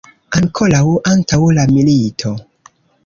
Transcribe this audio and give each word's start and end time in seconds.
Ankoraŭ 0.37 0.81
antaŭ 1.11 1.41
la 1.59 1.67
milito. 1.75 2.33